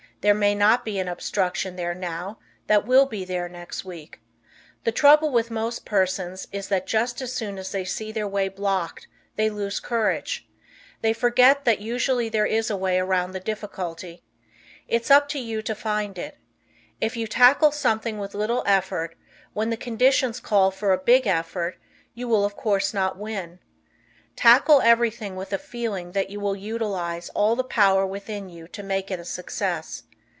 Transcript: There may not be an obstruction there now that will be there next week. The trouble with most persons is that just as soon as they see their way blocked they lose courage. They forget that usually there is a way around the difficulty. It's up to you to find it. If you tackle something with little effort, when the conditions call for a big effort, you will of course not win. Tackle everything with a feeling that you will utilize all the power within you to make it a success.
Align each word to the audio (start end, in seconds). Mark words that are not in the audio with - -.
There 0.21 0.35
may 0.35 0.53
not 0.53 0.85
be 0.85 0.99
an 0.99 1.07
obstruction 1.07 1.77
there 1.77 1.95
now 1.95 2.37
that 2.67 2.85
will 2.85 3.07
be 3.07 3.25
there 3.25 3.49
next 3.49 3.83
week. 3.83 4.19
The 4.83 4.91
trouble 4.91 5.31
with 5.31 5.49
most 5.49 5.83
persons 5.83 6.47
is 6.51 6.67
that 6.67 6.85
just 6.85 7.23
as 7.23 7.33
soon 7.33 7.57
as 7.57 7.71
they 7.71 7.83
see 7.83 8.11
their 8.11 8.27
way 8.27 8.47
blocked 8.47 9.07
they 9.35 9.49
lose 9.49 9.79
courage. 9.79 10.47
They 11.01 11.11
forget 11.11 11.65
that 11.65 11.79
usually 11.79 12.29
there 12.29 12.45
is 12.45 12.69
a 12.69 12.77
way 12.77 12.99
around 12.99 13.31
the 13.31 13.39
difficulty. 13.39 14.21
It's 14.87 15.09
up 15.09 15.27
to 15.29 15.39
you 15.39 15.63
to 15.63 15.73
find 15.73 16.19
it. 16.19 16.37
If 16.99 17.17
you 17.17 17.25
tackle 17.25 17.71
something 17.71 18.19
with 18.19 18.35
little 18.35 18.61
effort, 18.67 19.15
when 19.53 19.71
the 19.71 19.75
conditions 19.75 20.39
call 20.39 20.69
for 20.69 20.93
a 20.93 20.99
big 20.99 21.25
effort, 21.25 21.79
you 22.13 22.27
will 22.27 22.45
of 22.45 22.55
course 22.55 22.93
not 22.93 23.17
win. 23.17 23.57
Tackle 24.35 24.81
everything 24.81 25.35
with 25.35 25.51
a 25.51 25.57
feeling 25.57 26.11
that 26.11 26.29
you 26.29 26.39
will 26.39 26.55
utilize 26.55 27.29
all 27.29 27.55
the 27.55 27.63
power 27.63 28.05
within 28.05 28.49
you 28.49 28.67
to 28.67 28.83
make 28.83 29.09
it 29.09 29.19
a 29.19 29.25
success. 29.25 30.03